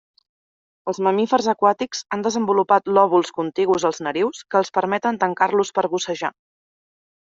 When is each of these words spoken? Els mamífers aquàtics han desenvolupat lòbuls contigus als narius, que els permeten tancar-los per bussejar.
Els 0.91 0.99
mamífers 1.07 1.49
aquàtics 1.53 2.01
han 2.17 2.23
desenvolupat 2.27 2.91
lòbuls 2.99 3.31
contigus 3.41 3.87
als 3.91 4.01
narius, 4.07 4.41
que 4.55 4.61
els 4.63 4.73
permeten 4.79 5.21
tancar-los 5.25 5.73
per 5.79 5.85
bussejar. 5.93 6.33